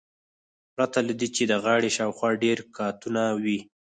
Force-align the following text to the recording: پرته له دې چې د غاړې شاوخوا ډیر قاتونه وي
پرته 0.73 0.99
له 1.07 1.13
دې 1.19 1.27
چې 1.35 1.43
د 1.51 1.53
غاړې 1.63 1.89
شاوخوا 1.97 2.29
ډیر 2.43 2.57
قاتونه 2.77 3.23
وي 3.43 3.59